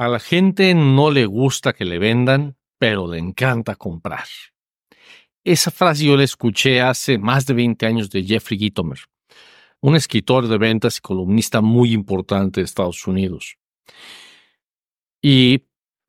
[0.00, 4.24] A la gente no le gusta que le vendan, pero le encanta comprar.
[5.44, 8.98] Esa frase yo la escuché hace más de 20 años de Jeffrey Gitomer,
[9.82, 13.58] un escritor de ventas y columnista muy importante de Estados Unidos.
[15.20, 15.66] ¿Y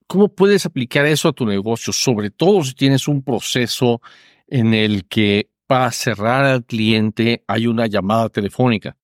[0.07, 1.91] cómo puedes aplicar eso a tu negocio?
[1.91, 4.01] Sobre todo si tienes un proceso
[4.47, 8.95] en el que para cerrar al cliente hay una llamada telefónica.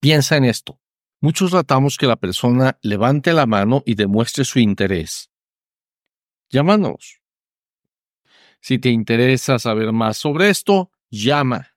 [0.00, 0.78] Piensa en esto.
[1.20, 5.30] Muchos tratamos que la persona levante la mano y demuestre su interés.
[6.48, 7.20] Llámanos.
[8.60, 11.74] Si te interesa saber más sobre esto, llama.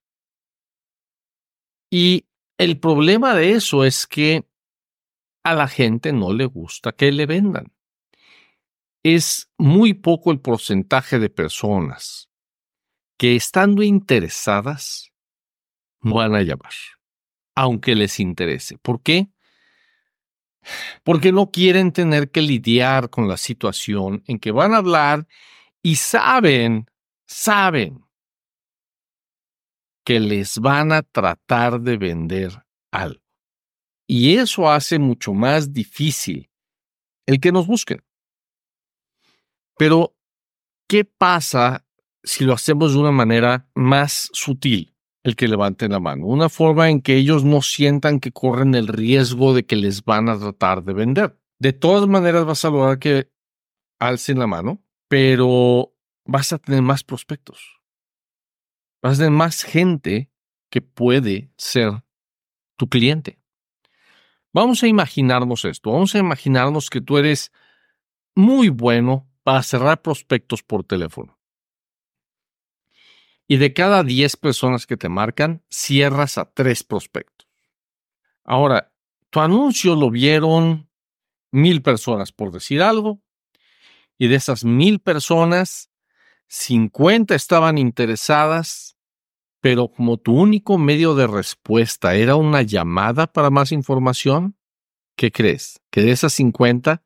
[1.89, 2.27] Y
[2.59, 4.45] el problema de eso es que
[5.43, 7.73] a la gente no le gusta que le vendan.
[9.01, 12.29] Es muy poco el porcentaje de personas
[13.17, 15.11] que estando interesadas
[15.99, 16.73] van a llamar
[17.55, 18.77] aunque les interese.
[18.77, 19.29] ¿Por qué?
[21.03, 25.27] Porque no quieren tener que lidiar con la situación en que van a hablar
[25.81, 26.85] y saben,
[27.25, 28.05] saben
[30.03, 33.21] que les van a tratar de vender algo.
[34.07, 36.49] Y eso hace mucho más difícil
[37.25, 38.03] el que nos busquen.
[39.77, 40.15] Pero,
[40.87, 41.85] ¿qué pasa
[42.23, 44.93] si lo hacemos de una manera más sutil?
[45.23, 46.25] El que levanten la mano.
[46.25, 50.29] Una forma en que ellos no sientan que corren el riesgo de que les van
[50.29, 51.37] a tratar de vender.
[51.59, 53.31] De todas maneras vas a lograr que
[53.99, 55.93] alcen la mano, pero
[56.25, 57.81] vas a tener más prospectos.
[59.01, 60.31] Vas a tener más gente
[60.69, 62.03] que puede ser
[62.77, 63.39] tu cliente.
[64.53, 65.91] Vamos a imaginarnos esto.
[65.91, 67.51] Vamos a imaginarnos que tú eres
[68.35, 71.40] muy bueno para cerrar prospectos por teléfono.
[73.51, 77.49] Y de cada 10 personas que te marcan, cierras a 3 prospectos.
[78.45, 78.93] Ahora,
[79.29, 80.89] tu anuncio lo vieron
[81.51, 83.21] mil personas, por decir algo,
[84.17, 85.91] y de esas mil personas,
[86.47, 88.95] 50 estaban interesadas,
[89.59, 94.55] pero como tu único medio de respuesta era una llamada para más información,
[95.17, 95.81] ¿qué crees?
[95.89, 97.03] Que de esas 50,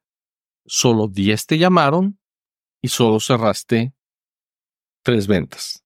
[0.67, 2.19] solo 10 te llamaron
[2.83, 3.95] y solo cerraste
[5.01, 5.84] tres ventas.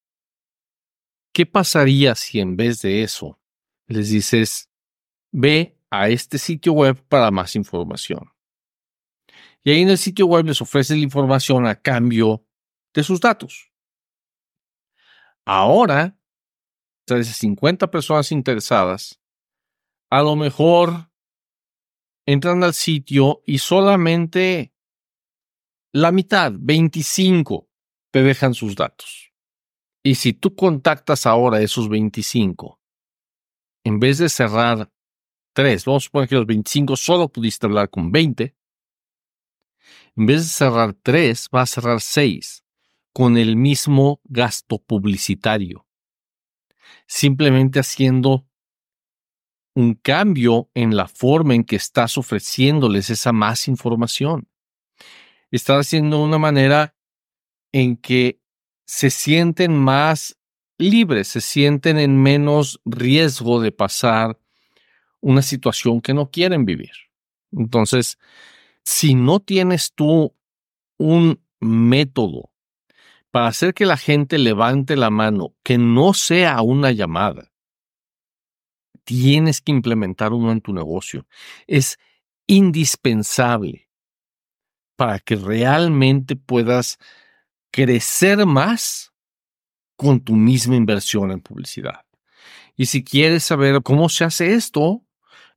[1.40, 3.40] ¿Qué pasaría si en vez de eso
[3.88, 4.70] les dices,
[5.32, 8.34] ve a este sitio web para más información?
[9.64, 12.46] Y ahí en el sitio web les ofreces la información a cambio
[12.94, 13.72] de sus datos.
[15.46, 16.20] Ahora,
[17.08, 19.22] de esas 50 personas interesadas,
[20.10, 21.10] a lo mejor
[22.26, 24.74] entran al sitio y solamente
[25.94, 27.70] la mitad, 25,
[28.12, 29.29] te dejan sus datos.
[30.04, 32.80] Y si tú contactas ahora esos 25,
[33.84, 34.92] en vez de cerrar
[35.54, 38.56] 3, vamos a suponer que los 25 solo pudiste hablar con 20,
[40.16, 42.64] en vez de cerrar 3, vas a cerrar 6
[43.14, 45.88] con el mismo gasto publicitario.
[47.08, 48.48] Simplemente haciendo
[49.76, 54.50] un cambio en la forma en que estás ofreciéndoles esa más información.
[55.52, 56.96] Estás haciendo una manera
[57.72, 58.39] en que
[58.90, 60.36] se sienten más
[60.80, 64.40] libres, se sienten en menos riesgo de pasar
[65.22, 66.94] una situación que no quieren vivir.
[67.52, 68.18] Entonces,
[68.84, 70.36] si no tienes tú
[70.98, 72.52] un método
[73.30, 77.52] para hacer que la gente levante la mano, que no sea una llamada,
[79.04, 81.28] tienes que implementar uno en tu negocio.
[81.68, 82.00] Es
[82.48, 83.88] indispensable
[84.96, 86.98] para que realmente puedas
[87.72, 89.14] crecer más
[89.96, 92.06] con tu misma inversión en publicidad.
[92.76, 95.04] Y si quieres saber cómo se hace esto,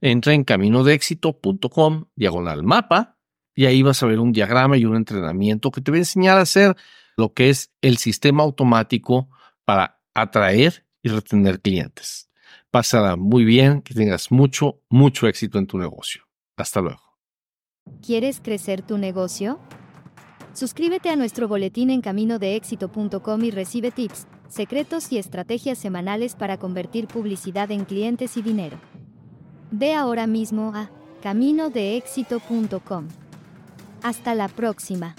[0.01, 3.17] entra en caminodeexito.com, diagonal mapa,
[3.55, 6.39] y ahí vas a ver un diagrama y un entrenamiento que te va a enseñar
[6.39, 6.77] a hacer
[7.17, 9.29] lo que es el sistema automático
[9.65, 12.31] para atraer y retener clientes.
[12.71, 16.23] Pásala muy bien, que tengas mucho, mucho éxito en tu negocio.
[16.57, 17.03] Hasta luego.
[18.05, 19.61] ¿Quieres crecer tu negocio?
[20.55, 27.07] Suscríbete a nuestro boletín en caminodeexito.com y recibe tips, secretos y estrategias semanales para convertir
[27.07, 28.79] publicidad en clientes y dinero.
[29.71, 30.91] Ve ahora mismo a
[31.23, 33.09] caminodeexito.com.
[34.03, 35.15] Hasta la próxima.